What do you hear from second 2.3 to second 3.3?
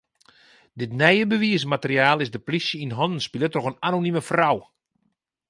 de plysje yn hannen